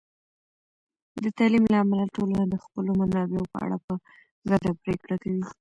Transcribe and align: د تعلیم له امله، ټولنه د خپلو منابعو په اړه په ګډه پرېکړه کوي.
د 1.23 1.25
تعلیم 1.37 1.65
له 1.71 1.77
امله، 1.83 2.03
ټولنه 2.15 2.43
د 2.47 2.55
خپلو 2.63 2.91
منابعو 2.99 3.49
په 3.51 3.57
اړه 3.65 3.77
په 3.85 3.93
ګډه 4.49 4.71
پرېکړه 4.83 5.15
کوي. 5.23 5.43